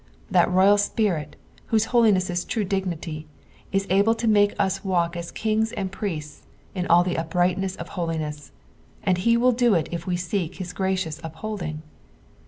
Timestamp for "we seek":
10.07-10.55